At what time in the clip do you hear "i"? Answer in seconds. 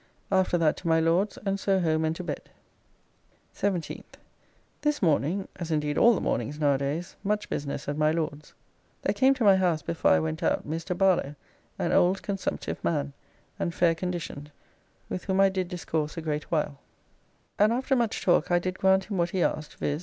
10.09-10.17, 15.39-15.49, 18.49-18.57